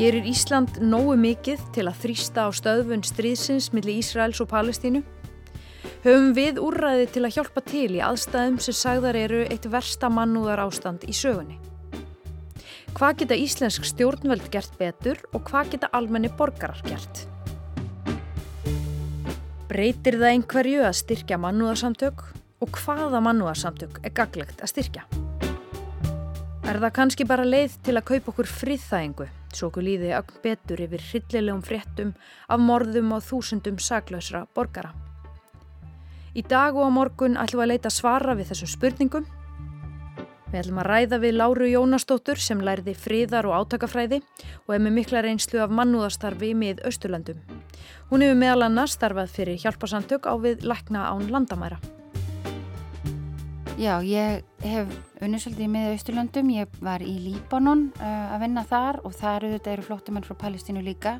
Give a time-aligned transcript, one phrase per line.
[0.00, 5.02] Gerir Ísland nógu mikið til að þrýsta á stöðvun stríðsins millir Ísraels og Palestínu?
[6.06, 10.64] Höfum við úrræði til að hjálpa til í aðstæðum sem sagðar eru eitt versta mannúðar
[10.64, 11.60] ástand í sögunni?
[12.96, 17.26] Hvað geta íslensk stjórnvöld gert betur og hvað geta almenni borgarar gert?
[19.68, 22.30] Breytir það einhverju að styrkja mannúðarsamtök
[22.64, 25.10] og hvaða mannúðarsamtök er gaglegt að styrkja?
[26.70, 30.78] Er það kannski bara leið til að kaupa okkur friðþægingu, svo okkur líði ögn betur
[30.84, 32.12] yfir hryllilegum fréttum
[32.46, 34.92] af morðum og þúsundum saklausra borgara?
[36.30, 39.26] Í dag og á morgun ætlum við að leita svara við þessum spurningum.
[40.52, 44.22] Við ætlum að ræða við Láru Jónastóttur sem lærði friðar og átakafræði
[44.68, 47.42] og er með mikla reynslu af mannúðastarfi mið Östurlandum.
[48.14, 51.82] Hún hefur meðal annars starfað fyrir hjálparsamtök á við lækna án landamæra.
[53.80, 54.90] Já, ég hef
[55.24, 59.72] unnið svolítið með Ísturlöndum, ég var í Líbanon uh, að vinna þar og þar auðvitað
[59.72, 61.14] eru flótumenn frá Palestínu líka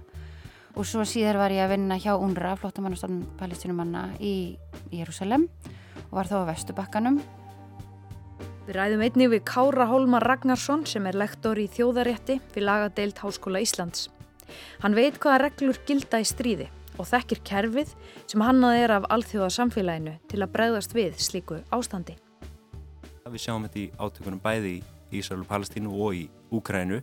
[0.75, 4.34] og svo síðar var ég að vinna hjá UNRWA, flótumannastofnum palestínumanna í
[4.92, 5.48] Jérúsalem
[6.11, 7.19] og var þá á Vestubakkanum.
[8.69, 13.64] Við ræðum einnig við Kára Hólmar Ragnarsson sem er lektor í þjóðarétti við lagadeild Háskóla
[13.64, 14.11] Íslands.
[14.84, 16.69] Hann veit hvaða reglur gilda í stríði
[17.00, 22.20] og þekkir kerfið sem hannað er af alþjóðasamfélaginu til að bregðast við slíku ástandi.
[23.31, 26.97] Við sjáum þetta í átökunum bæði í Ísrael og Palestínu og í Úkrænu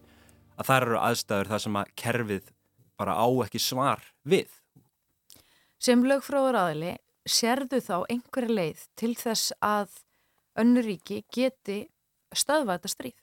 [0.57, 2.49] að það eru aðstæður þar sem að kerfið
[2.99, 4.49] bara á ekki svar við.
[5.79, 6.91] Sem lögfráður aðili,
[7.29, 9.95] serðu þá einhverja leið til þess að
[10.59, 11.79] önnuríki geti
[12.35, 13.17] stöðvað þetta stríð?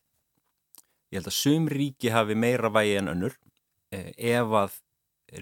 [1.13, 3.37] Ég held að sum ríki hafi meira vægi en önnur
[3.93, 4.81] eh, ef að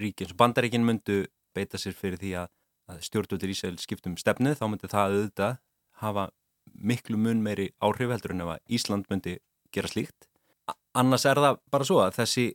[0.03, 1.23] ríki eins og bandaríkin myndu
[1.55, 2.53] beita sér fyrir því að,
[2.91, 5.61] að stjórnvöldur Ísrael skiptum stefnu þá myndi það auðvitað
[6.03, 6.31] hafa
[6.73, 9.37] miklu mun meiri áhrif heldur en ef að Ísland myndi
[9.73, 10.27] gera slíkt.
[10.97, 12.47] Annars er það bara svo að þessi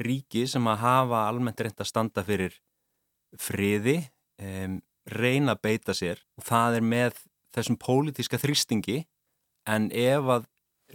[0.00, 2.54] ríki sem að hafa almennt reynd að standa fyrir
[3.38, 3.96] friði
[4.42, 4.78] um,
[5.10, 7.18] reyna að beita sér og það er með
[7.54, 9.00] þessum pólitíska þrýstingi
[9.70, 10.46] en ef að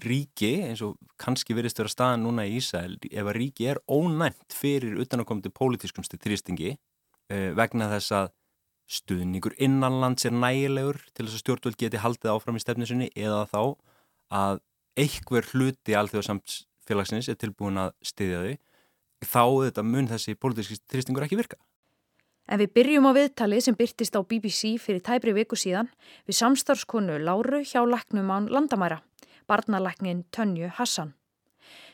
[0.05, 4.55] ríki, eins og kannski verist vera staðan núna í Ísæl, ef að ríki er ónæmt
[4.55, 8.33] fyrir utanakomandi pólitískumstu þrýstingi uh, vegna þess að
[8.85, 13.61] stuðningur innanlands er nægilegur til þess að stjórnvöld geti haldið áfram í stefnisunni eða þá
[14.35, 14.61] að
[14.99, 18.55] einhver hluti alþjóðsamfélagsins er tilbúin að styðja þau
[19.25, 21.57] þá þetta mun þessi pólitíski þrýstingur ekki virka.
[22.45, 25.89] En við byrjum á viðtali sem byrtist á BBC fyrir tæbri viku síðan
[26.29, 28.99] við samstarfskonu Láru hjá læknum án landamæra,
[29.49, 31.15] barnalæknin Tönju Hassan.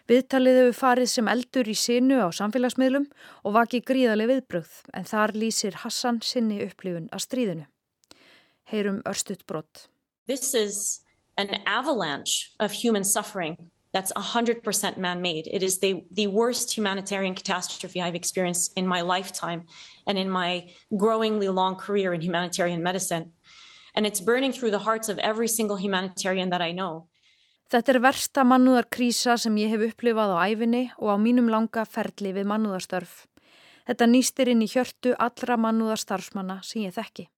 [0.10, 3.06] Viðtalið hefur farið sem eldur í sinu á samfélagsmiðlum
[3.46, 7.68] og vakið gríðarlega viðbröð en þar lýsir Hassan sinni upplifun að stríðinu.
[8.72, 9.88] Heyrum örstuðt brott.
[10.28, 11.02] This is
[11.38, 13.58] an avalanche of human suffering
[13.94, 15.48] that's 100% man-made.
[15.52, 19.66] It is the, the worst humanitarian catastrophe I've experienced in my lifetime
[20.08, 23.32] and in my growingly long career in humanitarian medicine.
[23.94, 27.08] And it's burning through the hearts of every single humanitarian that I know.
[27.72, 32.34] Þetta er versta mannúðarkrísa sem ég hef upplifað á æfinni og á mínum langa ferli
[32.36, 33.14] við mannúðarstörf.
[33.88, 37.30] Þetta nýstir inn í hjörtu allra mannúðarstarfsmanna sem ég þekki.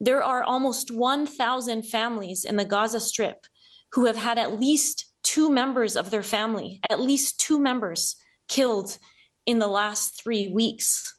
[0.00, 3.44] There are almost 1,000 families in the Gaza Strip
[3.92, 8.16] who have had at least two members of their family, at least two members
[8.48, 8.96] killed
[9.44, 11.12] in the last three weeks.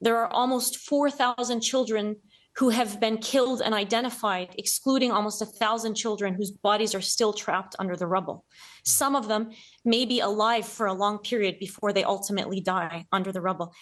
[0.00, 2.16] There are almost 4,000 children
[2.58, 7.32] who have been killed and identified, excluding almost a thousand children whose bodies are still
[7.32, 8.44] trapped under the rubble.
[8.84, 9.50] Some of them
[9.84, 13.72] may be alive for a long period before they ultimately die under the rubble.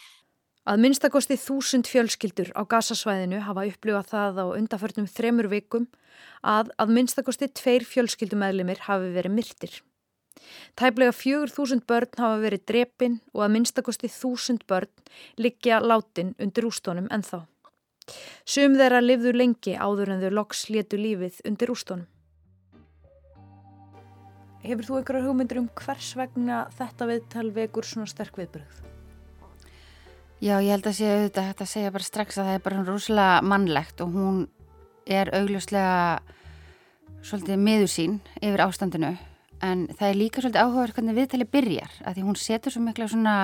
[0.69, 5.87] Að minnstakosti þúsund fjölskyldur á gasasvæðinu hafa upplifað það á undarförnum þremur vikum
[6.47, 9.73] að að minnstakosti tveir fjölskyldumæðlimir hafi verið myrtir.
[10.79, 14.93] Tæplega fjögur þúsund börn hafa verið drepin og að minnstakosti þúsund börn
[15.41, 17.47] liggja látin undir ústónum ennþá.
[18.45, 22.09] Sum þeirra livðu lengi áður en þau loks létu lífið undir ústónum.
[24.61, 28.81] Hefur þú einhverjar hugmyndur um hvers vegna þetta viðtal vekur svona sterk viðbröð?
[30.41, 32.85] Já, ég held að sé auðvitað hægt að segja bara strax að það er bara
[32.85, 34.39] rúslega mannlegt og hún
[35.09, 36.21] er augljóslega
[37.25, 39.11] svolítið miður sín yfir ástandinu
[39.65, 43.09] en það er líka svolítið áhugaverð hvernig viðtali byrjar að því hún setur svo mikla
[43.13, 43.35] svona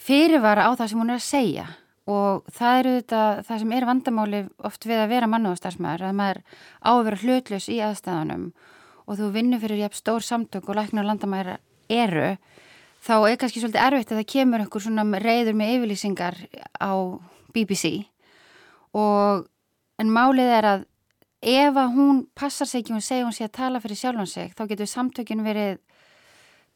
[0.00, 1.66] fyrirvara á það sem hún er að segja
[2.10, 6.40] og það eru þetta, það sem er vandamáli oft við að vera mannúðastarsmaður að maður
[6.82, 8.48] á að vera hlutljus í aðstæðanum
[9.06, 11.58] og þú vinnur fyrir jæfn stór samtök og læknar landamæra
[11.92, 12.32] eru
[13.02, 16.40] þá er kannski svolítið erfitt að það kemur einhver svona reyður með yfirlýsingar
[16.82, 16.92] á
[17.54, 17.92] BBC
[18.98, 19.46] og
[20.02, 20.84] en málið er að
[21.42, 24.52] ef að hún passar sig ekki og segir hún sé að tala fyrir sjálfan sig
[24.58, 25.80] þá getur samtökin verið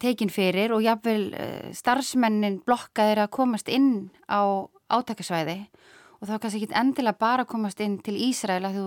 [0.02, 5.58] tekin fyrir og jáfnvel uh, starfsmennin blokkaðir að komast inn á átakasvæði
[6.16, 8.86] og þá kannski ekki endilega bara komast inn til Ísrael að þú,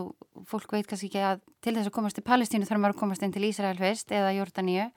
[0.49, 3.25] fólk veit kannski ekki að til þess að komast til Palestínu þarf maður að komast
[3.25, 4.89] inn til Ísrael fyrst eða Jórdaníu.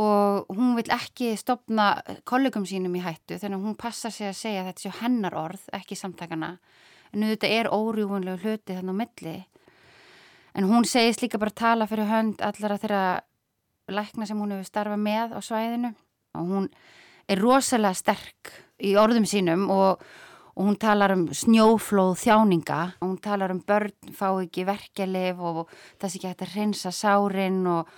[0.00, 1.96] Og hún vil ekki stopna
[2.28, 5.34] kollegum sínum í hættu þannig að hún passar sig að segja að þetta séu hennar
[5.38, 6.52] orð, ekki samtakana
[7.10, 9.34] en þetta er órjúfunlegu hluti þannig á milli.
[10.54, 13.02] En hún segist líka bara tala fyrir hönd allara þeirra
[13.90, 15.92] lækna sem hún hefur starfað með á svæðinu.
[16.38, 16.68] Og hún
[17.30, 18.52] er rosalega sterk
[18.84, 20.02] í orðum sínum og
[20.60, 22.80] og hún talar um snjóflóð þjáninga.
[23.00, 26.92] Og hún talar um börn fá ekki verkelif og það sé ekki hægt að reynsa
[26.92, 27.88] sárin og,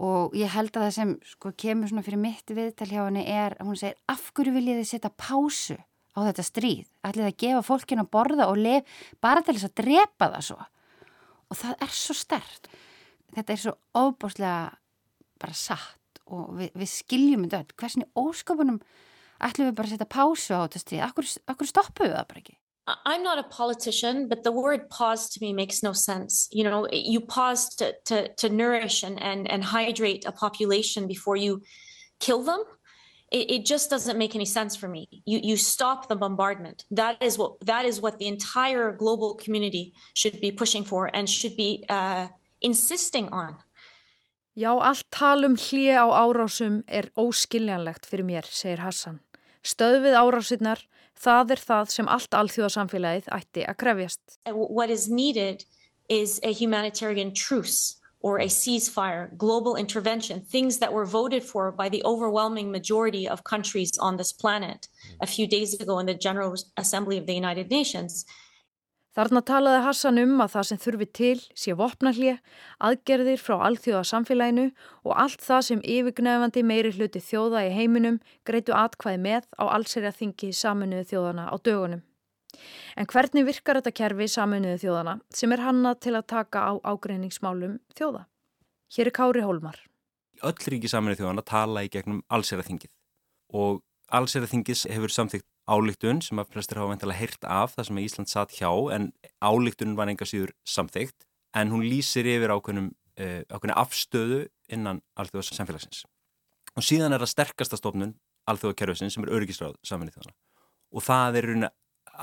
[0.00, 3.58] og ég held að það sem sko, kemur svona fyrir mitt viðtal hjá henni er
[3.60, 6.86] hún segir af hverju viljið þið setja pásu á þetta stríð?
[7.04, 10.58] Ætlið að gefa fólkinu að borða og lef bara til þess að drepa það svo?
[11.50, 12.72] Og það er svo stert
[13.34, 14.56] þetta er svo óbúslega
[15.40, 18.80] bara satt og við, við skiljum þetta hversin í óskapunum
[19.40, 22.42] ætlum við bara að setja pásu á þetta stríð akkur, akkur stoppu við það bara
[22.44, 22.56] ekki
[23.04, 26.48] I'm not a politician, but the word pause to me makes no sense.
[26.50, 31.36] You know, you pause to, to, to nourish and, and, and hydrate a population before
[31.36, 31.62] you
[32.18, 32.62] kill them.
[33.30, 35.08] It, it, just doesn't make any sense for me.
[35.24, 36.84] You, you stop the bombardment.
[36.90, 41.30] That is what that is what the entire global community should be pushing for and
[41.30, 42.26] should be uh,
[42.60, 43.56] insisting on.
[44.58, 49.20] Já, allt talum hlið á árásum er óskiljanlegt fyrir mér, segir Hassan.
[49.66, 50.82] Stöðvið árásinnar,
[51.20, 54.38] það er það sem allt alþjóðasamfélagið ætti að krefjast.
[54.48, 55.64] What is needed
[56.08, 61.88] is a humanitarian truce or a ceasefire, global intervention, things that were voted for by
[61.88, 64.88] the overwhelming majority of countries on this planet
[65.20, 68.26] a few days ago in the General Assembly of the United Nations.
[69.20, 72.38] Þarna talaði Hassan um að það sem þurfi til sé vopnallið,
[72.88, 74.62] aðgerðir frá alþjóða samfélaginu
[75.04, 78.16] og allt það sem yfirgnefandi meiri hluti þjóða í heiminum
[78.48, 82.00] greitu atkvæði með á allserja þingi saminuðu þjóðana á dögunum.
[82.96, 87.76] En hvernig virkar þetta kerfi saminuðu þjóðana sem er hanna til að taka á ágreiningsmálum
[88.00, 88.24] þjóða?
[88.96, 89.76] Hér er Kári Hólmar.
[90.40, 92.94] Öll ríki saminuðu þjóðana tala í gegnum allserja þingið
[93.52, 98.00] og allserja þingis hefur samþygt álíktun sem að flestir hafa veintilega heyrt af það sem
[98.02, 99.10] Ísland satt hjá en
[99.42, 101.26] álíktun var enga síður samþygt
[101.58, 104.40] en hún lýsir yfir ákveðnum uh, ákveðni afstöðu
[104.70, 106.04] innan alþjóðs samfélagsins.
[106.78, 108.14] Og síðan er það sterkasta stofnun
[108.50, 110.36] alþjóðakerfisins sem er öryggisráð saman í þjóðana
[110.90, 111.70] og það er rauninni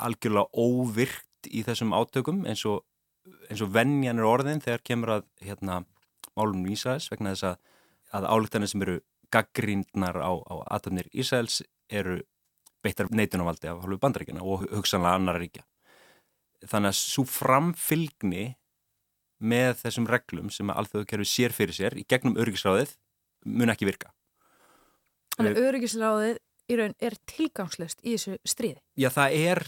[0.08, 2.82] algjörlega óvirkt í þessum átökum eins og,
[3.48, 5.82] eins og vennjan er orðin þegar kemur að hérna,
[6.38, 7.62] málum í Ísraels vegna þess að,
[8.20, 8.98] að álíktanir sem eru
[9.34, 12.20] gaggrindnar á, á aðtöfnir Ísraels eru
[12.88, 15.66] beittar neitunarvaldi af hálfu bandaríkina og hugsanlega annar ríkja.
[16.66, 18.48] Þannig að svo framfylgni
[19.38, 22.96] með þessum reglum sem að alþjóðkerfi sér fyrir sér í gegnum öryggisráðið
[23.46, 24.12] mun ekki virka.
[25.38, 28.82] Þannig að öryggisráðið í raun er tilgangslöst í þessu stríði?
[28.98, 29.64] Já, það er,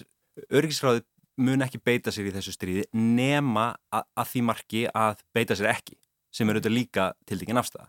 [0.50, 1.06] öryggisráðið
[1.40, 5.72] mun ekki beita sér í þessu stríði nema að, að því marki að beita sér
[5.72, 5.96] ekki,
[6.34, 7.88] sem er auðvitað líka til dækinn afstæða.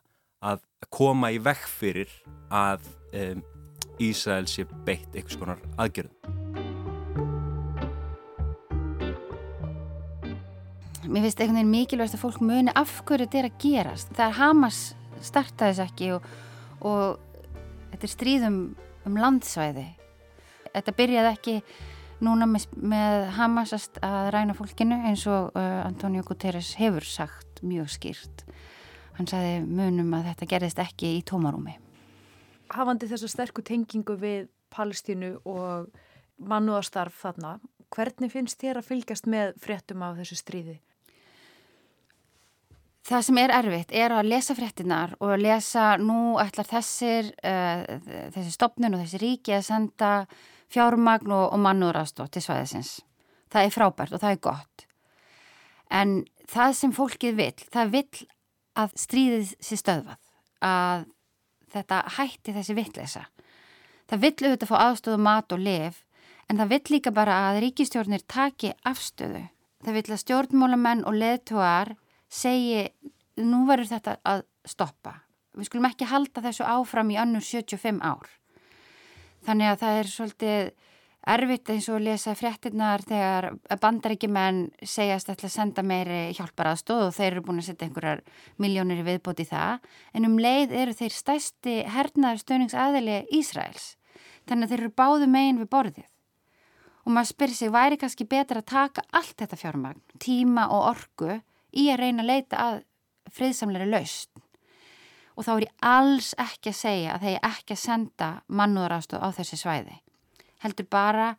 [0.51, 0.63] Að
[0.93, 2.13] koma í vekk fyrir
[2.55, 2.87] að
[3.17, 3.43] um,
[4.01, 6.15] Ísrael sé beitt einhvers konar aðgerðum.
[11.11, 14.13] Mér finnst einhvern veginn mikilvægast að fólk muni af hverju þetta er að gerast.
[14.15, 14.79] Það er Hamas
[15.21, 16.29] startaði þess ekki og,
[16.87, 17.49] og
[17.91, 18.59] þetta er stríðum
[19.09, 19.87] um landsvæði.
[20.71, 21.57] Þetta byrjaði ekki
[22.25, 27.91] núna með, með Hamas að ræna fólkinu eins og uh, Antonio Guterres hefur sagt mjög
[27.99, 28.47] skýrt.
[29.19, 31.77] Hann sagði munum að þetta gerðist ekki í tómarúmi
[32.75, 35.91] hafandi þessa sterku tengingu við Palestínu og
[36.41, 37.59] mannúðastarf þarna,
[37.91, 40.79] hvernig finnst þér að fylgjast með fréttum af þessu stríði?
[43.11, 47.83] Það sem er erfitt er að lesa fréttinar og að lesa nú ætlar þessir, uh,
[48.37, 50.11] þessi stopnun og þessi ríki að senda
[50.71, 53.01] fjármagn og, og mannúðrastótt til svæðisins.
[53.51, 54.85] Það er frábært og það er gott.
[55.91, 56.13] En
[56.51, 58.27] það sem fólkið vil, það vil
[58.79, 60.21] að stríðið sé stöðvað,
[60.63, 61.09] að
[61.73, 63.25] þetta hætti þessi vittleysa.
[64.11, 66.05] Það vill auðvitað fá aðstöðu mat og lif
[66.51, 69.45] en það vill líka bara að ríkistjórnir taki afstöðu.
[69.85, 71.95] Það vill að stjórnmólamenn og leðtúar
[72.31, 72.89] segi
[73.41, 75.15] nú verður þetta að stoppa.
[75.57, 78.29] Við skulum ekki halda þessu áfram í annur 75 ár.
[79.47, 80.73] Þannig að það er svolítið
[81.29, 83.51] erfitt eins og lesa fréttinnar þegar
[83.83, 88.23] bandaríkjumenn segjast að senda meiri hjálpar aðstóð og þeir eru búin að setja einhverjar
[88.63, 89.85] miljónir viðbóti í það.
[90.15, 93.95] En um leið eru þeir stæsti hernaður stöningsaðili Ísraels.
[94.49, 96.11] Þannig að þeir eru báðu megin við borðið.
[97.05, 101.41] Og maður spyrir sig væri kannski betra að taka allt þetta fjármagn, tíma og orgu
[101.73, 102.81] í að reyna að leita að
[103.31, 104.31] friðsamleiri laust
[105.41, 109.29] og þá er ég alls ekki að segja að er ekki að senda mannúðaraðstof á
[109.39, 109.95] þessi svæði.
[110.65, 111.35] Heldur bara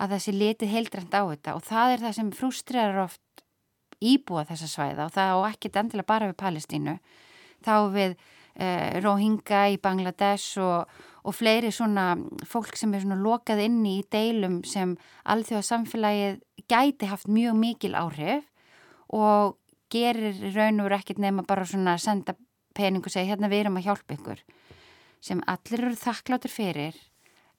[0.00, 1.56] að þessi litið heildrænt á þetta.
[1.56, 3.44] Og það er það sem frústræðar oft
[4.02, 5.06] íbúa þessa svæða.
[5.06, 6.94] Og það á ekki endilega bara við Palestínu,
[7.62, 8.14] þá við
[8.56, 10.90] eh, Rohingya í Bangladesh og,
[11.22, 12.12] og fleiri svona
[12.48, 14.96] fólk sem er svona lokað inni í deilum sem
[15.30, 18.48] alþjóða samfélagið gæti haft mjög mikil áhrif
[19.12, 19.58] og
[19.92, 22.34] gerir raun og ekkert nema bara svona senda
[22.72, 24.44] pening og segja hérna við erum að hjálpa ykkur.
[25.22, 26.96] Sem allir eru þakkláttur fyrir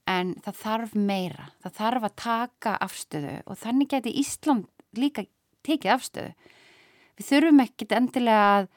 [0.09, 4.67] en það þarf meira, það þarf að taka afstöðu og þannig geti Ísland
[4.99, 5.25] líka
[5.63, 6.33] tekið afstöðu.
[7.17, 8.69] Við þurfum ekkert endilega að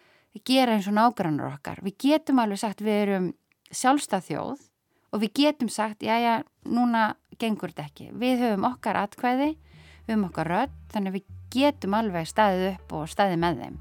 [0.47, 1.81] gera eins og nágrannar okkar.
[1.83, 3.29] Við getum alveg sagt við erum
[3.73, 4.67] sjálfstað þjóð
[5.13, 6.35] og við getum sagt já já,
[6.69, 8.11] núna gengur þetta ekki.
[8.13, 9.51] Við höfum okkar atkvæði,
[10.07, 13.77] við höfum okkar rödd, þannig við getum alveg staðið upp og staðið með þeim.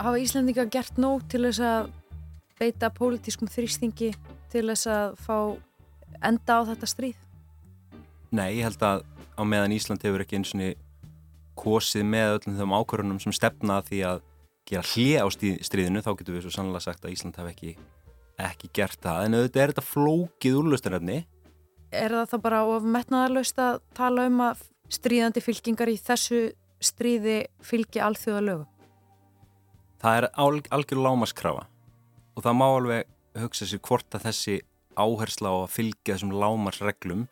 [0.00, 1.90] Hafa Íslandinga gert nóg til þess að
[2.60, 4.12] beita pólitískum þrýstingi
[4.52, 5.36] til þess að fá
[6.26, 7.18] enda á þetta stríð?
[8.30, 9.04] Nei, ég held að
[9.40, 10.86] á meðan Ísland hefur ekki eins og
[11.60, 14.22] kosið með öllum þeim ákvörunum sem stefna því að
[14.68, 15.26] gera hlið á
[15.66, 17.74] stríðinu, þá getur við svo sannlega sagt að Ísland hef ekki,
[18.40, 21.18] ekki gert það, en auðvitað er þetta flókið úrlustarefni.
[21.90, 24.62] Er það þá bara of metnaðarlaust að tala um að
[24.92, 26.44] stríðandi fylkingar í þessu
[26.80, 28.68] stríði fylgi alþjóða lögum?
[30.00, 30.28] Það er
[30.70, 31.66] algjör lámaskrafa
[32.40, 34.54] og það má alveg hugsa sér hvort að þessi
[34.96, 37.26] áhersla á að fylgja þessum lámarsreglum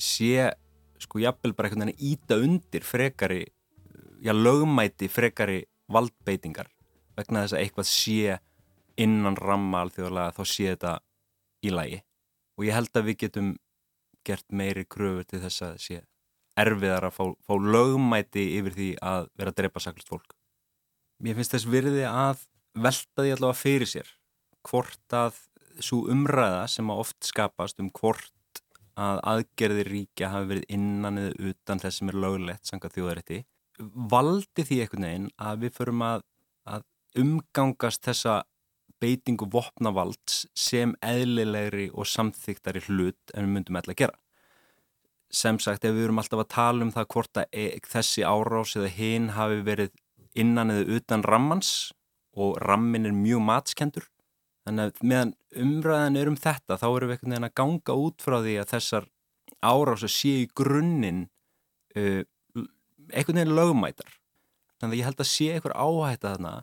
[0.00, 0.46] sé
[1.04, 3.42] sko jafnvel bara einhvern veginn íta undir frekari,
[4.24, 6.70] já lögumæti frekari valdbeitingar
[7.18, 8.38] vegna þess að eitthvað sé
[9.04, 10.94] innan ramma alþjóðlega þá sé þetta
[11.60, 12.00] í lægi
[12.56, 13.52] og ég held að við getum
[14.24, 16.00] gert meiri kröfur til þess að sé
[16.64, 20.36] erfiðar að fá, fá lögumæti yfir því að vera að drepa saklust fólk.
[21.18, 24.12] Mér finnst þess virði að velta því allavega fyrir sér
[24.64, 25.40] hvort að
[25.82, 28.62] svo umræða sem að oft skapast um hvort
[28.94, 33.42] að aðgerðir ríkja hafi verið innan eða utan þess sem er lögulegt sanga þjóðarétti
[33.78, 36.26] valdi því einhvern veginn að við förum að,
[36.70, 36.84] að
[37.18, 38.42] umgangast þessa
[39.02, 44.18] beitingu vopnavalds sem eðlilegri og samþyktari hlut en við myndum alltaf að gera.
[45.34, 48.76] Sem sagt, ef við erum alltaf að tala um það hvort að e þessi árás
[48.78, 49.94] eða hinn hafi verið
[50.38, 51.72] innan eða utan rammans
[52.34, 54.08] og rammin er mjög matskendur
[54.64, 55.32] þannig að meðan
[55.64, 58.70] umræðan er um þetta þá erum við einhvern veginn að ganga út frá því að
[58.74, 59.08] þessar
[59.64, 61.22] árás að sé í grunninn
[61.96, 62.22] uh,
[63.12, 64.18] einhvern veginn lögumætar
[64.80, 66.54] þannig að ég held að sé einhver áhætta þarna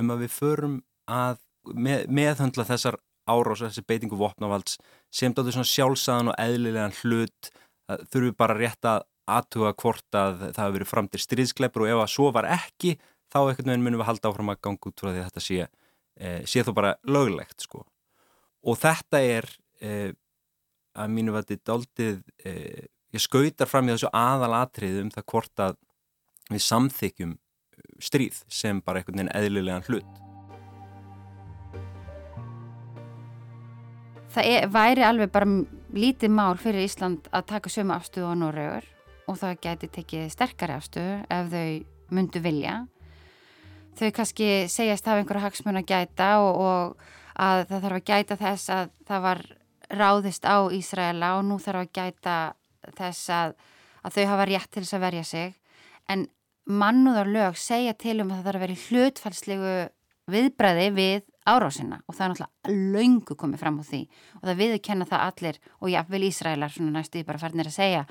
[0.00, 0.76] um að við förum
[1.10, 1.40] að
[1.74, 2.98] með, meðhundla þessar
[3.30, 4.78] árás þessi beitingu vopnavalds
[5.14, 7.50] sem er svona sjálfsæðan og eðlilegan hlut.
[7.90, 11.92] Þurfum við bara rétt að aðtuga hvort að það hefur verið fram til stríðskleipur og
[11.92, 12.96] ef að svo var ekki
[13.30, 15.68] þá ekkert veginn munum við halda áfram að ganga út frá því að þetta sé,
[16.16, 17.84] e, sé þó bara löglegt sko.
[18.66, 19.48] Og þetta er
[19.80, 19.92] e,
[20.98, 22.54] að mínu vati daldið, e,
[23.14, 25.78] ég skautar fram í þessu aðalatrið um það hvort að
[26.50, 27.36] við samþykjum
[28.02, 30.18] stríð sem bara einhvern veginn eðlilegan hlut.
[34.30, 35.46] Það er, væri alveg bara
[35.90, 38.86] lítið mál fyrir Ísland að taka sömu afstöðu á Norrögur
[39.26, 41.70] og það gæti tekið sterkari afstöðu ef þau
[42.14, 42.76] myndu vilja.
[43.98, 48.38] Þau kannski segjast hafa einhverja hagsmun að gæta og, og að það þarf að gæta
[48.40, 49.42] þess að það var
[49.90, 52.36] ráðist á Ísraela og nú þarf að gæta
[52.96, 53.56] þess að,
[54.04, 55.56] að þau hafa rétt til þess að verja sig.
[56.10, 56.28] En
[56.70, 59.74] mannúðar lög segja til um að það þarf að vera hlutfælslegu
[60.30, 64.00] viðbræði við árásina og það er náttúrulega laungu komið fram á því
[64.38, 68.02] og það viðkenna það allir og jáfnvel Ísraelar svona næstu því bara færðinir að segja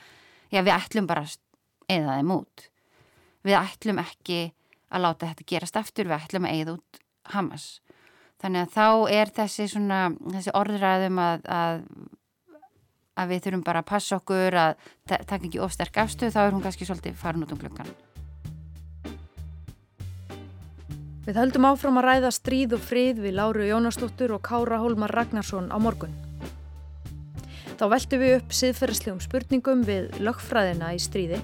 [0.49, 1.25] já við ætlum bara
[1.89, 2.65] eða þeim út
[3.45, 4.39] við ætlum ekki
[4.89, 7.01] að láta þetta gerast aftur, við ætlum að eða út
[7.33, 7.67] Hamas.
[8.39, 8.87] Þannig að þá
[9.19, 10.03] er þessi, svona,
[10.35, 11.81] þessi orðræðum að, að,
[13.19, 16.63] að við þurfum bara að passa okkur að taka ekki ofsterk afstöð, þá er hún
[16.63, 17.91] kannski svolítið farin út um klukkan.
[21.27, 25.67] Við höldum áfram að ræða stríð og frið við Láru Jónastóttur og Kára Hólmar Ragnarsson
[25.69, 26.15] á morgun.
[27.77, 31.37] Þá veltum við upp siðferðslegum spurningum við lögfræðina í stríði.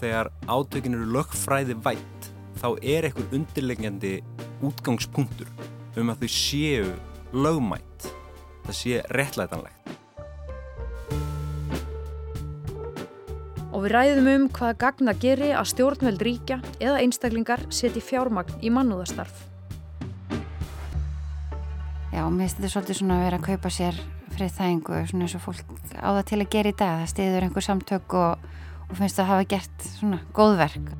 [0.00, 4.14] Þegar átökin eru lögfræði vætt, þá er einhver undirlegjandi
[4.64, 5.50] útgangspunktur
[6.00, 6.86] um að þau séu
[7.36, 8.06] lögmætt.
[8.64, 9.76] Það sé réttlætanlegt.
[13.70, 18.72] Og við ræðum um hvað gagna geri að stjórnveld ríkja eða einstaklingar seti fjármagn í
[18.72, 19.44] mannúðastarf.
[22.10, 24.00] Já, mér finnst þetta svolítið svona að vera að kaupa sér
[24.32, 26.98] frið þægingu, svona eins og fólk á það til að gera í dag.
[27.04, 28.50] Það stiður einhver samtök og,
[28.90, 30.90] og finnst að hafa gert svona góðverk